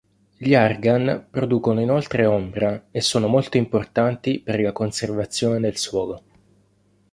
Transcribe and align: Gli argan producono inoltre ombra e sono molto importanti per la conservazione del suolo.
Gli 0.35 0.55
argan 0.55 1.27
producono 1.29 1.79
inoltre 1.79 2.25
ombra 2.25 2.87
e 2.89 3.01
sono 3.01 3.27
molto 3.27 3.57
importanti 3.57 4.39
per 4.39 4.59
la 4.59 4.71
conservazione 4.71 5.59
del 5.59 5.77
suolo. 5.77 6.23